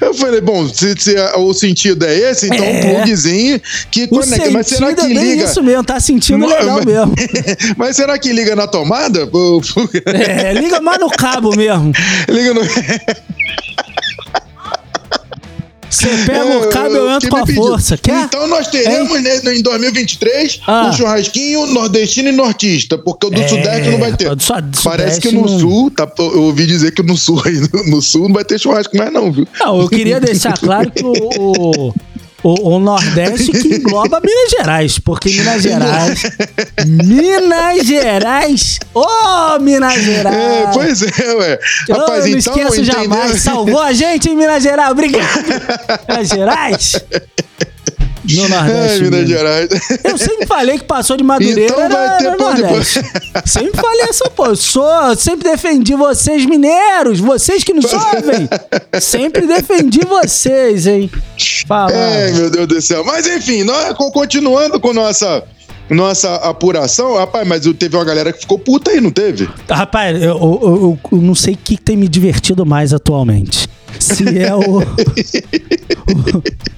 Eu 0.00 0.14
falei, 0.14 0.40
bom, 0.40 0.66
se, 0.68 0.94
se 0.98 1.14
o 1.36 1.52
sentido 1.52 2.04
é 2.06 2.14
esse, 2.30 2.46
então 2.46 2.64
É. 2.64 2.70
um 2.70 2.94
plugzinho 2.96 3.60
que 3.90 4.06
conecta. 4.06 4.50
Mas 4.50 4.66
será 4.68 4.94
que 4.94 5.00
é 5.04 5.08
liga? 5.08 5.44
isso 5.44 5.62
mesmo. 5.62 5.84
Tá 5.84 5.98
sentindo 6.00 6.46
legal 6.46 6.76
mas- 6.76 6.84
mesmo. 6.84 7.14
Mas 7.76 7.96
será 7.96 8.18
que 8.18 8.32
liga 8.32 8.54
na 8.56 8.66
tomada? 8.66 9.28
É, 10.04 10.52
liga 10.52 10.80
mais 10.80 10.98
no 11.00 11.10
cabo 11.10 11.50
mesmo. 11.50 11.63
Liga 12.28 12.54
no. 12.54 12.60
Você 15.90 16.08
pega 16.26 16.58
o 16.58 16.68
cabo, 16.70 16.94
eu 16.96 17.08
entro 17.12 17.30
com 17.30 17.36
a 17.36 17.46
força. 17.46 17.96
Quer? 17.96 18.24
Então 18.24 18.48
nós 18.48 18.66
teremos 18.66 19.22
né, 19.22 19.36
em 19.54 19.62
2023 19.62 20.60
Ah. 20.66 20.86
um 20.88 20.92
churrasquinho 20.92 21.66
nordestino 21.66 22.30
e 22.30 22.32
nortista, 22.32 22.98
porque 22.98 23.28
o 23.28 23.30
do 23.30 23.40
É, 23.40 23.46
Sudeste 23.46 23.90
não 23.90 23.98
vai 23.98 24.12
ter. 24.16 24.28
o 24.28 24.34
do 24.34 24.42
Su- 24.42 24.60
do 24.60 24.78
Parece 24.82 25.20
que 25.20 25.28
Sudeste 25.28 25.34
no 25.34 25.52
não- 25.52 25.60
Sul, 25.60 25.90
tá, 25.92 26.10
eu 26.18 26.42
ouvi 26.42 26.66
dizer 26.66 26.90
que 26.92 27.02
no 27.02 27.16
Sul, 27.16 27.40
no, 27.72 27.84
no 27.96 28.02
Sul 28.02 28.26
não 28.26 28.34
vai 28.34 28.44
ter 28.44 28.58
churrasco 28.58 28.96
mais 28.96 29.12
não, 29.12 29.30
viu? 29.30 29.46
Não, 29.60 29.82
eu 29.82 29.88
queria 29.88 30.18
deixar 30.20 30.58
claro 30.58 30.90
que 30.90 31.04
o, 31.04 31.12
o, 31.12 31.94
o- 32.44 32.74
o 32.76 32.78
Nordeste 32.78 33.50
que 33.50 33.68
engloba 33.76 34.20
Minas 34.20 34.50
Gerais, 34.50 34.98
porque 34.98 35.30
Minas 35.30 35.62
Gerais. 35.62 36.22
Minas 36.86 37.86
Gerais! 37.86 38.78
Ô, 38.94 39.58
Minas 39.60 39.94
Gerais! 40.02 40.36
É, 40.36 40.66
pois 40.72 41.02
é, 41.02 41.34
ué. 41.34 41.58
Rapaz, 41.90 42.20
não 42.20 42.26
então, 42.28 42.38
esqueço 42.38 42.80
entendeu? 42.82 42.84
jamais. 43.02 43.40
Salvou 43.40 43.80
a 43.80 43.92
gente 43.92 44.28
em 44.28 44.36
Minas 44.36 44.62
Gerais. 44.62 44.90
Obrigado. 44.90 45.44
Minas 46.08 46.28
Gerais? 46.28 46.92
No 48.30 48.48
Nordeste. 48.48 48.98
É, 48.98 49.02
Minas 49.02 49.10
mesmo. 49.20 49.26
Gerais. 49.26 49.68
Eu 50.04 50.16
sempre 50.18 50.46
falei 50.46 50.78
que 50.78 50.84
passou 50.84 51.16
de 51.16 51.22
Madureira 51.22 51.64
Então 51.64 51.76
vai 51.88 52.06
era, 52.06 52.16
ter 52.18 52.24
era 52.26 52.36
pão 52.36 52.54
de 52.54 52.62
Nordeste. 52.62 53.00
Sempre 53.46 53.80
falei 53.80 54.02
essa 54.08 54.30
pô. 54.30 54.46
Eu 54.46 54.56
sou, 54.56 55.16
sempre 55.16 55.50
defendi 55.50 55.94
vocês 55.94 56.46
mineiros, 56.46 57.18
vocês 57.20 57.62
que 57.64 57.72
nos 57.74 57.92
ouvem. 57.92 58.48
Sempre 59.00 59.46
defendi 59.46 60.00
vocês, 60.06 60.86
hein? 60.86 61.10
Fala. 61.66 61.92
É, 61.92 62.30
meu 62.32 62.50
Deus 62.50 62.66
do 62.68 62.80
céu. 62.80 63.04
Mas 63.04 63.26
enfim, 63.26 63.64
nós 63.64 63.94
co- 63.96 64.10
continuando 64.12 64.78
com 64.80 64.92
nossa 64.92 65.42
nossa 65.90 66.36
apuração, 66.36 67.14
rapaz, 67.16 67.46
mas 67.46 67.60
teve 67.78 67.94
uma 67.94 68.04
galera 68.06 68.32
que 68.32 68.40
ficou 68.40 68.58
puta 68.58 68.90
aí, 68.90 69.00
não 69.02 69.10
teve? 69.10 69.46
Rapaz, 69.68 70.16
eu, 70.16 70.28
eu- 70.30 70.60
eu- 70.62 70.98
eu 71.12 71.18
não 71.18 71.34
sei 71.34 71.52
o 71.54 71.58
que 71.62 71.76
tem 71.76 71.94
me 71.96 72.08
divertido 72.08 72.64
mais 72.64 72.94
atualmente. 72.94 73.68
Se 74.04 74.38
é 74.38 74.54
o. 74.54 74.78
o- 74.80 74.82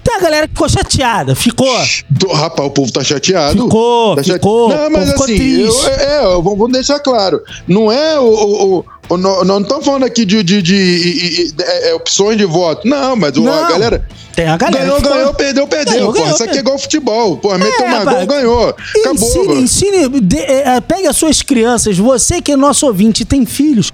Tem 0.05 0.15
a 0.15 0.21
galera 0.21 0.47
que 0.49 0.55
ficou 0.55 0.69
chateada, 0.69 1.35
ficou. 1.35 1.77
Do- 2.09 2.29
rapaz, 2.33 2.69
o 2.69 2.71
povo 2.71 2.93
tá 2.93 3.03
chateado. 3.03 3.65
Ficou, 3.65 4.15
Tá 4.17 4.23
chate- 4.23 4.35
ficou, 4.39 4.69
Não, 4.69 4.91
mas 4.91 5.11
assim, 5.11 5.61
eu, 5.63 5.89
é, 5.89 6.25
eu- 6.25 6.43
vamos 6.43 6.71
deixar 6.73 7.01
claro. 7.01 7.43
Não 7.67 7.91
é 7.91 8.19
o. 8.19 8.25
o, 8.25 8.85
o- 9.09 9.17
não, 9.17 9.45
não 9.45 9.61
estamos 9.61 9.85
falando 9.85 10.05
aqui 10.05 10.25
de, 10.25 10.43
de, 10.43 10.63
de- 10.63 11.53
de- 11.53 11.63
é, 11.63 11.91
é, 11.91 11.95
opções 11.95 12.37
de 12.39 12.45
voto. 12.45 12.87
Não, 12.89 13.17
mas 13.17 13.37
o- 13.37 13.41
a 13.49 13.63
Não, 13.63 13.69
galera. 13.69 14.07
Tem 14.35 14.47
a 14.47 14.57
galera. 14.57 14.85
Ganhou, 14.85 15.01
ganhou, 15.01 15.35
perdeu, 15.35 15.67
perdeu. 15.67 15.95
Ganhou, 15.95 16.13
ganhou, 16.13 16.31
Isso 16.31 16.43
aqui 16.45 16.57
é 16.57 16.61
igual 16.61 16.79
futebol. 16.79 17.41
Meteu 17.43 17.87
É, 17.87 17.89
mais 17.91 18.05
rapaz. 18.05 18.17
gol, 18.19 18.27
ganhou. 18.27 18.69
Acabou. 19.01 19.29
Ensine, 19.29 19.55
ensine, 19.63 20.21
de- 20.21 20.39
é, 20.39 20.77
é, 20.77 20.81
pegue 20.81 21.07
as 21.09 21.17
suas 21.17 21.43
crianças, 21.43 21.99
você 21.99 22.41
que 22.41 22.53
é 22.53 22.57
nosso 22.57 22.87
ouvinte 22.87 23.25
tem 23.25 23.45
filhos, 23.47 23.91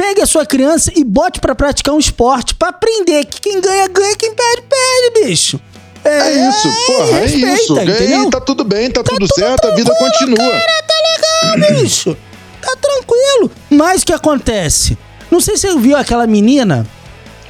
pegue 0.00 0.22
a 0.22 0.26
sua 0.26 0.46
criança 0.46 0.90
e 0.96 1.04
bote 1.04 1.40
pra 1.40 1.54
praticar 1.54 1.94
um 1.94 1.98
esporte, 1.98 2.54
pra 2.54 2.68
aprender 2.70 3.22
que 3.26 3.38
quem 3.38 3.60
ganha, 3.60 3.86
ganha, 3.86 4.16
quem 4.16 4.34
perde, 4.34 4.62
perde, 4.62 5.26
bicho. 5.28 5.60
É 6.02 6.48
isso, 6.48 6.68
porra, 6.86 7.18
é 7.18 7.26
respeita, 7.26 7.84
isso. 8.04 8.30
tá 8.30 8.40
tudo 8.40 8.64
bem, 8.64 8.90
tá, 8.90 9.02
tudo 9.02 9.26
certo, 9.34 9.66
a 9.68 9.74
vida 9.74 9.94
continua. 9.94 10.38
Tá 10.38 11.56
legal, 11.58 11.82
bicho. 11.82 12.16
Tá 12.62 12.74
tranquilo. 12.80 13.50
Mas 13.68 14.00
o 14.02 14.06
que 14.06 14.12
acontece? 14.14 14.96
Não 15.30 15.38
sei 15.40 15.58
se 15.58 15.68
você 15.68 15.78
viu 15.78 15.94
aquela 15.98 16.26
menina, 16.26 16.86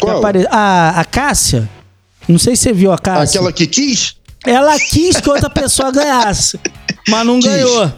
Qual? 0.01 0.19
apare- 0.19 0.49
a, 0.51 1.01
a 1.01 1.05
Cássia. 1.05 1.69
Não 2.29 2.39
sei 2.39 2.57
se 2.57 2.65
você 2.65 2.73
viu 2.73 2.91
a 2.91 2.99
Cássia. 2.99 3.39
Aquela 3.41 3.53
que 3.53 3.69
quis? 3.69 4.17
Ela 4.45 4.77
quis 4.77 5.19
que 5.21 5.31
outra 5.31 5.49
pessoa 5.51 5.93
ganhasse, 5.93 6.59
mas 7.09 7.25
não 7.27 7.39
Quis. 7.39 7.49
ganhou. 7.49 7.93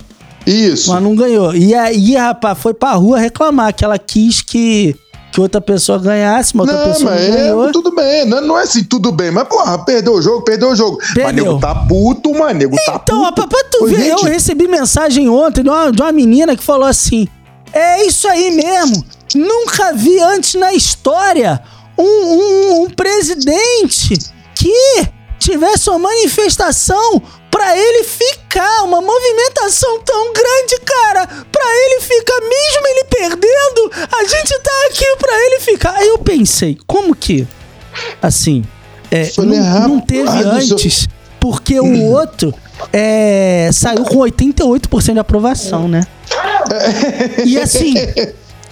Isso. 0.47 0.91
Mas 0.93 1.03
não 1.03 1.15
ganhou. 1.15 1.55
E 1.55 1.75
aí, 1.75 2.15
rapaz, 2.17 2.59
foi 2.59 2.75
pra 2.75 2.93
rua 2.93 3.19
reclamar 3.19 3.75
que 3.75 3.85
ela 3.85 3.99
quis 3.99 4.41
que, 4.43 4.97
que 5.33 5.41
outra 5.41 5.61
pessoa 5.61 5.99
ganhasse, 5.99 6.57
mas 6.57 6.67
outra 6.69 6.83
Não, 6.87 6.93
pessoa 6.93 7.11
mas 7.13 7.29
não 7.29 7.35
é, 7.35 7.41
ganhou. 7.43 7.73
tudo 7.73 7.95
bem, 7.95 8.25
não, 8.27 8.41
não 8.41 8.59
é 8.59 8.63
assim, 8.63 8.85
tudo 8.85 9.13
bem, 9.13 9.31
mas 9.31 9.47
porra, 9.49 9.79
perdeu 9.85 10.15
o 10.15 10.23
jogo, 10.23 10.43
perdeu 10.43 10.71
o 10.71 10.77
jogo. 10.77 10.99
Mas 11.01 11.15
Perdeu. 11.15 11.45
nego 11.47 11.59
tá 11.61 11.75
puto, 11.75 12.33
mano, 12.35 12.59
nego 12.59 12.77
tá 12.85 12.93
puto. 12.99 13.03
Então, 13.05 13.23
rapaz, 13.23 13.49
pra 13.49 13.65
tu 13.71 13.87
ver, 13.87 14.09
eu 14.09 14.19
gente, 14.19 14.29
recebi 14.31 14.69
mensagem 14.69 15.29
ontem 15.29 15.63
de 15.63 15.69
uma, 15.71 15.91
de 15.93 16.03
uma 16.03 16.13
menina 16.13 16.57
que 16.57 16.63
falou 16.63 16.87
assim: 16.87 17.27
É 17.73 18.05
isso 18.05 18.27
aí 18.29 18.51
mesmo. 18.51 19.05
Nunca 19.35 19.93
vi 19.95 20.19
antes 20.19 20.55
na 20.57 20.75
história 20.75 21.63
um, 21.97 22.03
um, 22.05 22.83
um 22.83 22.91
presidente 22.91 24.19
que 24.55 25.09
tivesse 25.39 25.89
uma 25.89 25.99
manifestação 26.01 27.23
pra 27.53 27.77
ele 27.77 28.03
ficar, 28.03 28.83
uma 28.83 29.03
movimentação 29.03 30.01
tão 30.01 30.33
grande, 30.33 30.81
cara, 30.85 31.27
pra 31.27 31.65
ele 31.65 32.01
ficar, 32.01 32.41
mesmo 32.41 32.89
ele 32.89 33.05
perdendo, 33.05 33.93
a 34.11 34.25
gente 34.25 34.59
tá 34.59 34.71
aqui 34.89 35.17
pra 35.19 35.35
ele 35.47 35.61
ficar. 35.61 35.95
Aí 35.97 36.09
eu 36.09 36.19
pensei, 36.19 36.79
como 36.87 37.15
que, 37.15 37.47
assim, 38.23 38.65
é, 39.11 39.31
não, 39.37 39.89
não 39.89 40.01
teve 40.01 40.31
céu. 40.31 40.53
antes, 40.53 41.07
porque 41.39 41.79
o 41.79 42.07
outro 42.07 42.55
é, 42.91 43.69
saiu 43.71 44.05
com 44.05 44.17
88% 44.17 45.13
de 45.13 45.19
aprovação, 45.19 45.87
né? 45.87 46.07
E 47.45 47.59
assim, 47.61 47.95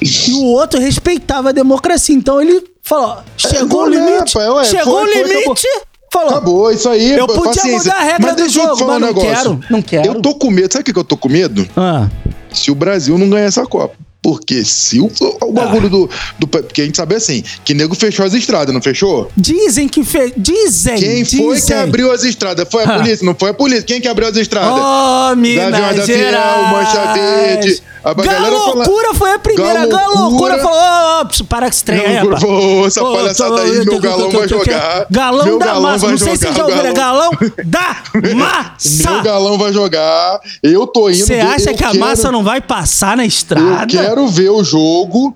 e 0.01 0.33
o 0.33 0.47
outro 0.47 0.81
respeitava 0.81 1.51
a 1.51 1.53
democracia, 1.53 2.15
então 2.17 2.41
ele 2.41 2.65
falou, 2.83 3.19
chegou 3.37 3.85
o 3.85 3.91
né, 3.91 3.99
limite? 3.99 4.39
Ué, 4.39 4.65
chegou 4.65 5.03
o 5.03 5.05
limite, 5.05 5.69
falou, 6.13 6.31
Acabou, 6.31 6.73
isso 6.73 6.89
aí. 6.89 7.13
Eu 7.13 7.27
podia 7.27 7.43
paciência. 7.45 7.79
mudar 7.79 7.95
a 7.97 8.03
regra 8.03 8.19
mas 8.21 8.37
do 8.37 8.43
deixa 8.43 8.59
eu 8.59 8.63
te 8.63 8.67
jogo, 8.69 8.77
falar 8.79 8.99
mas 8.99 9.11
um 9.11 9.15
não 9.15 9.23
negócio. 9.23 9.37
quero, 9.37 9.61
não 9.71 9.83
quero. 9.83 10.07
Eu 10.07 10.21
tô 10.23 10.35
com 10.35 10.51
medo, 10.51 10.73
sabe 10.73 10.83
o 10.83 10.85
que 10.85 10.93
que 10.93 10.99
eu 10.99 11.05
tô 11.05 11.17
com 11.17 11.29
medo? 11.29 11.67
ah, 11.77 12.09
Se 12.53 12.71
o 12.71 12.75
Brasil 12.75 13.17
não 13.19 13.29
ganhar 13.31 13.47
essa 13.47 13.65
Copa. 13.67 13.95
Porque 14.23 14.63
se 14.67 15.01
o, 15.01 15.11
o 15.41 15.51
bagulho 15.51 15.89
do, 15.89 16.11
do. 16.39 16.47
Porque 16.47 16.83
a 16.83 16.85
gente 16.85 16.95
sabe 16.95 17.15
assim, 17.15 17.43
que 17.65 17.73
nego 17.73 17.95
fechou 17.95 18.27
as 18.27 18.35
estradas, 18.35 18.75
não 18.75 18.83
fechou? 18.83 19.33
dizem 19.35 19.89
que 19.89 20.05
fez, 20.05 20.31
dizem, 20.37 20.97
Quem 20.99 21.23
dizem. 21.23 21.39
foi 21.43 21.59
que 21.59 21.73
abriu 21.73 22.13
as 22.13 22.23
estradas? 22.23 22.69
Foi 22.71 22.85
a 22.85 22.87
Ah. 22.87 22.99
polícia? 22.99 23.25
Não 23.25 23.35
foi 23.35 23.49
a 23.49 23.55
polícia? 23.55 23.83
Quem 23.83 23.99
que 23.99 24.07
abriu 24.07 24.29
as 24.29 24.37
estradas? 24.37 24.79
Oh, 24.79 25.35
Minas 25.37 25.71
da 25.73 26.03
Fiel, 26.05 26.19
Gerais. 26.19 26.71
Mancha 26.71 27.15
Verde. 27.15 27.83
A 28.03 28.15
fala- 28.15 28.27
Galocura 28.27 29.15
foi 29.15 29.33
a 29.33 29.39
primeira. 29.39 29.87
Galocura- 29.87 29.99
Galocura 30.15 30.59
falou: 30.59 31.27
oh, 31.41 31.45
para 31.45 31.69
que 31.69 31.75
estreia 31.77 32.09
aí, 32.09 32.17
rapaz. 32.17 32.43
pô, 32.43 32.87
essa 32.87 33.03
Ô, 33.05 33.13
palhaçada 33.15 33.51
tô- 33.57 33.63
aí, 33.63 33.77
eu 33.77 33.85
meu 33.85 34.01
galão 34.01 34.31
vai 34.31 34.49
jogar. 34.49 35.07
Galão 35.11 35.45
Meu 35.45 35.59
da 35.59 35.81
massa. 35.81 36.09
Não 36.09 36.19
sei 36.19 36.37
se 36.37 36.43
vocês 36.43 36.57
já 36.57 36.65
ouviram. 36.67 36.95
Galão 36.95 37.31
da 37.65 37.97
Meu 38.23 38.37
massa. 38.37 39.21
galão 39.23 39.59
vai 39.59 39.73
jogar. 39.73 40.41
Eu 40.63 40.87
tô 40.87 41.11
indo. 41.11 41.19
Você 41.27 41.35
acha 41.35 41.71
eu 41.71 41.77
que 41.77 41.85
a 41.85 41.95
massa 41.95 42.33
não 42.33 42.43
vai 42.43 42.61
passar 42.61 43.17
na 43.17 43.25
Eu 43.25 43.29
estrada? 43.29 43.87
quero 43.87 44.27
ver 44.29 44.51
o 44.51 44.65
jogo. 44.65 45.35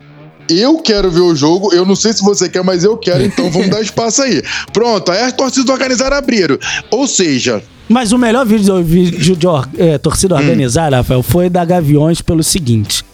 Eu 0.48 0.78
quero 0.78 1.10
ver 1.10 1.20
o 1.20 1.34
jogo. 1.34 1.72
Eu 1.72 1.84
não 1.84 1.96
sei 1.96 2.12
se 2.12 2.22
você 2.22 2.48
quer, 2.48 2.62
mas 2.62 2.84
eu 2.84 2.96
quero, 2.96 3.24
então 3.24 3.50
vamos 3.50 3.68
dar 3.68 3.80
espaço 3.80 4.22
aí. 4.22 4.42
Pronto, 4.72 5.10
aí 5.10 5.22
as 5.22 5.32
torcidas 5.32 5.70
organizadas 5.70 6.18
abriram. 6.18 6.58
Ou 6.90 7.06
seja, 7.06 7.62
Mas 7.88 8.12
o 8.12 8.18
melhor 8.18 8.46
vídeo, 8.46 8.82
vídeo 8.82 9.36
de 9.36 9.46
é, 9.78 9.98
torcida 9.98 10.34
organizada, 10.34 10.96
Rafael, 10.96 11.22
foi 11.22 11.50
da 11.50 11.64
Gaviões 11.64 12.22
pelo 12.22 12.42
seguinte. 12.42 13.04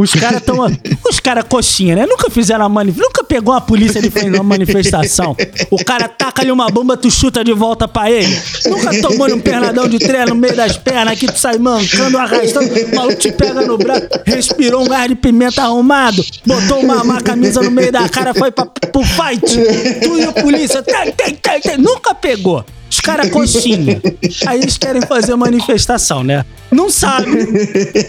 Os 0.00 0.14
caras 0.14 0.40
tão. 0.42 0.58
os 1.10 1.18
caras 1.18 1.44
coxinha, 1.48 1.96
né? 1.96 2.06
Nunca 2.06 2.30
fizeram 2.30 2.62
uma 2.62 2.68
manifestação. 2.68 3.08
Nunca 3.08 3.24
pegou 3.24 3.52
uma 3.52 3.60
polícia 3.60 4.00
de 4.00 4.08
frente 4.08 4.30
numa 4.30 4.44
manifestação. 4.44 5.36
O 5.72 5.84
cara 5.84 6.08
taca 6.08 6.42
ali 6.42 6.52
uma 6.52 6.68
bomba, 6.68 6.96
tu 6.96 7.10
chuta 7.10 7.42
de 7.42 7.52
volta 7.52 7.88
pra 7.88 8.08
ele. 8.08 8.40
Nunca 8.66 9.00
tomou 9.00 9.28
um 9.28 9.40
pernadão 9.40 9.88
de 9.88 9.98
trem 9.98 10.24
no 10.26 10.36
meio 10.36 10.54
das 10.54 10.76
pernas 10.76 11.14
aqui, 11.14 11.26
tu 11.26 11.38
sai 11.38 11.58
mancando, 11.58 12.16
arrastando. 12.16 12.72
O 12.72 12.94
maluco 12.94 13.16
te 13.16 13.32
pega 13.32 13.66
no 13.66 13.76
braço, 13.76 14.06
respirou 14.24 14.84
um 14.84 14.88
gás 14.88 15.08
de 15.08 15.16
pimenta 15.16 15.62
arrumado, 15.62 16.24
botou 16.46 16.78
uma, 16.78 17.02
uma 17.02 17.20
camisa 17.20 17.60
no 17.60 17.70
meio 17.70 17.90
da 17.90 18.08
cara, 18.08 18.32
foi 18.32 18.52
pra, 18.52 18.66
pro 18.66 19.02
fight. 19.02 19.58
Tu 20.00 20.16
e 20.16 20.22
a 20.22 20.32
polícia. 20.32 20.80
Tem, 20.80 21.34
tem, 21.34 21.60
tem. 21.60 21.76
Nunca 21.76 22.14
pegou. 22.14 22.64
Os 23.08 23.16
caras 23.16 23.30
coxinha. 23.30 24.00
Aí 24.46 24.60
eles 24.60 24.76
querem 24.76 25.02
fazer 25.02 25.34
manifestação, 25.36 26.22
né? 26.22 26.44
Não 26.70 26.90
sabe. 26.90 27.46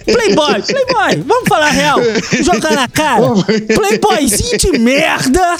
Playboy, 0.05 0.61
Playboy, 0.61 1.23
vamos 1.25 1.47
falar 1.47 1.69
real. 1.69 1.99
Jogar 2.41 2.73
na 2.73 2.87
cara. 2.87 3.23
Playboyzinho 3.73 4.57
de 4.57 4.79
merda. 4.79 5.57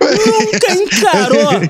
Nunca 0.00 0.72
encarou 0.72 1.60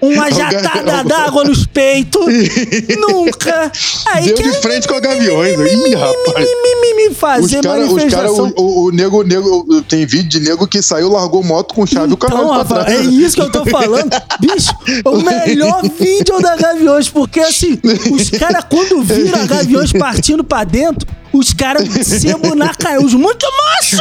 uma 0.00 0.30
jatada 0.32 1.04
d'água 1.04 1.44
nos 1.44 1.66
peitos. 1.66 2.24
nunca. 2.98 3.70
Aí 4.06 4.26
Deu 4.26 4.36
quer 4.36 4.50
de 4.50 4.60
frente 4.60 4.88
com 4.88 4.94
a 4.94 5.00
Gaviões. 5.00 5.58
Ih, 5.58 5.94
rapaz. 5.94 6.46
me, 6.62 6.94
me 6.94 7.08
Os 7.08 7.16
fazer 7.16 7.58
os 7.58 7.66
cara, 7.66 7.86
manifestação. 7.86 8.52
o, 8.56 8.62
o, 8.62 8.84
o 8.86 8.90
nego, 8.90 9.22
nego, 9.22 9.82
tem 9.82 10.06
vídeo 10.06 10.28
de 10.28 10.40
nego 10.40 10.66
que 10.66 10.82
saiu, 10.82 11.08
largou 11.10 11.42
moto 11.42 11.74
com 11.74 11.86
chave 11.86 12.10
e 12.10 12.14
o 12.14 12.16
caralho 12.16 12.44
Então, 12.44 12.54
pra 12.54 12.78
Rafa, 12.78 12.84
trás. 12.84 13.00
é 13.00 13.02
isso 13.10 13.36
que 13.36 13.42
eu 13.42 13.50
tô 13.50 13.64
falando. 13.66 14.10
Bicho, 14.40 14.72
o 15.04 15.20
melhor 15.22 15.82
vídeo 15.98 16.40
da 16.40 16.56
Gaviões, 16.56 17.08
porque 17.08 17.40
assim, 17.40 17.78
os 18.12 18.30
caras, 18.30 18.64
quando 18.68 19.02
viram 19.02 19.40
a 19.42 19.46
Gaviões 19.46 19.92
partindo 19.92 20.42
pra 20.44 20.64
dentro, 20.64 21.06
os 21.32 21.52
caras 21.52 21.88
sebo 22.06 22.54
na 22.54 22.74
cara, 22.74 23.00
os 23.02 23.14
muito 23.14 23.46
macho! 23.64 23.96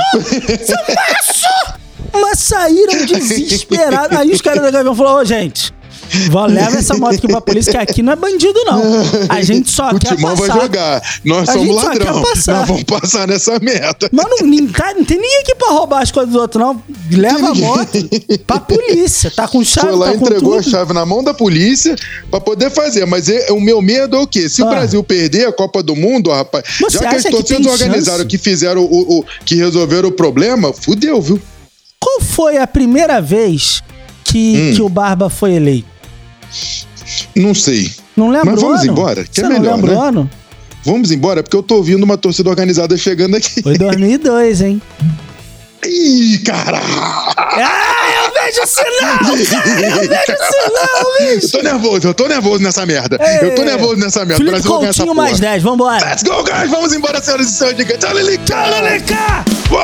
Seu 0.65 0.77
macho! 0.95 1.82
Mas 2.13 2.39
saíram 2.39 3.05
desesperados. 3.05 4.17
Aí 4.17 4.31
os 4.31 4.41
caras 4.41 4.61
da 4.61 4.71
Gavião 4.71 4.95
falaram, 4.95 5.17
ô 5.21 5.25
gente, 5.25 5.73
vó, 6.29 6.45
leva 6.45 6.77
essa 6.77 6.95
moto 6.95 7.15
aqui 7.15 7.27
pra 7.27 7.41
polícia, 7.41 7.71
que 7.71 7.77
aqui 7.77 8.03
não 8.03 8.13
é 8.13 8.15
bandido, 8.15 8.59
não. 8.65 8.81
A 9.29 9.41
gente 9.41 9.69
só 9.71 9.89
O 9.95 9.99
quer 9.99 10.15
Timão 10.15 10.35
passar. 10.35 10.53
vai 10.53 10.61
jogar. 10.61 11.01
Nós 11.25 11.49
A 11.49 11.53
somos 11.53 11.75
ladrão. 11.83 12.21
passar. 12.21 12.59
Nós 12.59 12.67
vamos 12.67 12.83
passar 12.83 13.27
nessa 13.27 13.57
merda. 13.59 14.09
Mas 14.11 14.25
não, 14.29 14.67
tá- 14.67 14.93
não 14.95 15.03
tem 15.05 15.17
ninguém 15.17 15.39
aqui 15.41 15.55
pra 15.55 15.69
roubar 15.69 16.01
as 16.03 16.11
coisas 16.11 16.31
dos 16.31 16.41
outros, 16.41 16.63
não. 16.63 16.81
Leva 17.11 17.49
a 17.49 17.53
moto 17.55 17.97
pra 18.45 18.59
polícia. 18.59 19.31
Tá 19.31 19.47
com 19.47 19.63
chave, 19.63 19.87
Foi 19.87 19.97
lá, 19.97 20.05
tá 20.07 20.13
entregou 20.13 20.57
a 20.57 20.61
chave 20.61 20.93
na 20.93 21.05
mão 21.05 21.23
da 21.23 21.33
polícia 21.33 21.95
pra 22.29 22.39
poder 22.39 22.69
fazer. 22.69 23.05
Mas 23.05 23.27
é- 23.29 23.51
o 23.51 23.59
meu 23.59 23.81
medo 23.81 24.15
é 24.15 24.19
o 24.19 24.27
quê? 24.27 24.47
Se 24.49 24.61
Ah. 24.61 24.65
o 24.65 24.69
Brasil 24.69 25.03
perder 25.03 25.47
a 25.47 25.51
Copa 25.51 25.81
do 25.81 25.95
Mundo, 25.95 26.29
rapaz, 26.31 26.63
Você 26.79 26.97
já 26.99 27.09
que 27.09 27.15
as 27.15 27.23
torcidas 27.23 27.65
organizaram, 27.65 28.25
que 28.25 28.37
fizeram 28.37 28.81
o, 28.83 29.19
o- 29.19 29.25
que 29.45 29.55
resolveram 29.55 30.09
o 30.09 30.11
problema, 30.11 30.71
fudeu, 30.73 31.19
viu? 31.21 31.41
Qual 32.03 32.21
foi 32.21 32.57
a 32.57 32.67
primeira 32.67 33.21
vez 33.21 33.81
que, 34.25 34.71
Hum. 34.71 34.75
que 34.75 34.81
o 34.81 34.89
Barba 34.89 35.29
foi 35.29 35.53
eleito? 35.53 35.87
Não 37.35 37.53
sei. 37.53 37.91
Não 38.15 38.29
lembro 38.29 38.51
Mas 38.51 38.61
vamos 38.61 38.81
ano? 38.81 38.91
embora, 38.91 39.23
que 39.23 39.29
Você 39.35 39.41
é 39.41 39.43
não 39.43 39.51
melhor, 39.59 39.75
lembra 39.75 39.91
né? 39.93 39.97
o 39.97 40.01
ano? 40.01 40.29
Vamos 40.85 41.11
embora, 41.11 41.41
porque 41.41 41.55
eu 41.55 41.63
tô 41.63 41.75
ouvindo 41.75 42.03
uma 42.03 42.17
torcida 42.17 42.49
organizada 42.49 42.95
chegando 42.97 43.35
aqui. 43.37 43.61
Foi 43.63 43.77
2002, 43.77 44.61
hein? 44.61 44.81
Ih, 45.85 46.39
caralho! 46.45 46.83
ah, 47.37 48.25
eu 48.25 48.33
vejo 48.33 48.67
sinal, 48.67 49.19
cara! 49.19 49.31
Eu 49.31 50.09
vejo 50.09 50.25
sinal, 50.51 51.19
Eu 51.21 51.35
bicho! 51.35 51.51
tô 51.51 51.61
nervoso, 51.61 52.07
eu 52.07 52.13
tô 52.13 52.27
nervoso 52.27 52.63
nessa 52.63 52.85
merda. 52.85 53.17
Eu 53.41 53.55
tô 53.55 53.63
nervoso 53.63 53.95
nessa 53.97 54.19
merda. 54.25 54.35
Felipe 54.37 54.51
Brasil 54.61 54.71
Coutinho 54.71 55.15
mais 55.15 55.39
10, 55.39 55.63
vambora! 55.63 56.05
Let's 56.05 56.23
go, 56.23 56.43
guys! 56.43 56.69
Vamos 56.69 56.93
embora, 56.93 57.21
senhoras 57.21 57.47
e 57.47 57.51
senhores. 57.51 57.77
Diga 57.77 57.97
Tchau, 57.97 58.13
Lilica! 58.15 58.43
Tchau, 58.45 58.69
Leleca! 58.69 59.45
Uou! 59.71 59.83